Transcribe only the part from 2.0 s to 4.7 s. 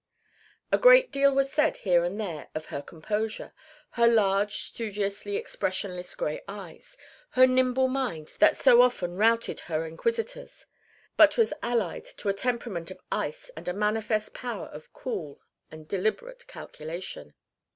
and there of her composure, her large